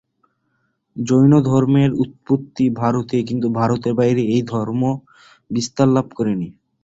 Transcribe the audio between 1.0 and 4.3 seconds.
জৈনধর্মের উৎপত্তি ভারতে কিন্তু ভারতের বাইরে